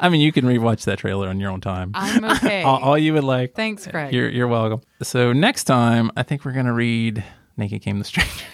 [0.00, 1.92] I mean, you can rewatch that trailer on your own time.
[1.94, 2.62] I'm okay.
[2.62, 3.54] all, all you would like.
[3.54, 4.12] Thanks, Craig.
[4.12, 4.80] You're you're welcome.
[5.02, 7.22] So next time, I think we're gonna read
[7.56, 8.44] "Naked Came the Stranger."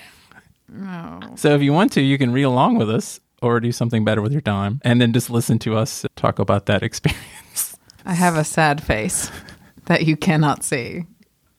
[0.82, 1.20] Oh.
[1.37, 4.20] So if you want to, you can read along with us, or do something better
[4.20, 7.76] with your time, and then just listen to us talk about that experience.
[8.04, 9.30] I have a sad face
[9.87, 11.06] that you cannot see.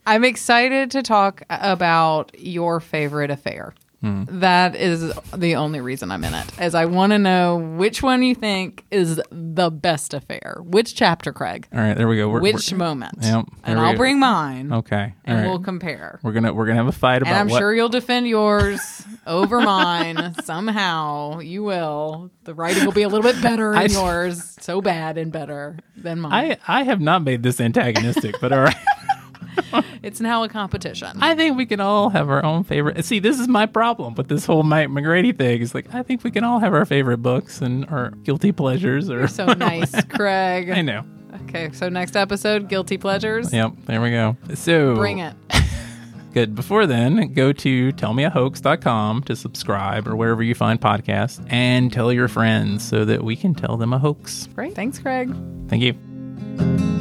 [0.06, 3.74] I'm excited to talk about your favorite affair.
[4.04, 4.42] Mm.
[4.42, 8.22] That is the only reason I'm in it, as I want to know which one
[8.22, 10.58] you think is the best affair.
[10.62, 11.68] Which chapter, Craig?
[11.74, 12.30] All right, there we go.
[12.30, 13.16] We're, which we're- moment?
[13.22, 13.98] Yep, and I'll go.
[13.98, 15.48] bring mine, Okay, all and right.
[15.48, 16.20] we'll compare.
[16.22, 17.58] we're gonna we're gonna have a fight about And I'm what.
[17.58, 21.40] sure you'll defend yours over mine somehow.
[21.40, 22.30] You will.
[22.44, 25.78] The writing will be a little bit better in I- yours, so bad and better
[25.96, 26.58] than mine.
[26.68, 28.76] I I have not made this antagonistic, but all right.
[30.04, 31.18] it's now a competition.
[31.22, 33.04] I think we can all have our own favorite.
[33.06, 35.62] See, this is my problem with this whole Mike McGrady thing.
[35.62, 39.10] It's like I think we can all have our favorite books and our guilty pleasures.
[39.10, 40.70] Or so nice, Craig.
[40.70, 41.04] I know.
[41.44, 43.54] Okay, so next episode, guilty pleasures.
[43.54, 44.38] Yep, there we go.
[44.56, 45.36] So Bring it.
[46.34, 46.54] Good.
[46.56, 52.28] Before then, go to tellmeahoax.com to subscribe or wherever you find podcasts and tell your
[52.28, 54.48] friends so that we can tell them a hoax.
[54.54, 54.76] Great.
[54.76, 55.34] Thanks, Craig.
[55.68, 56.97] Thank you.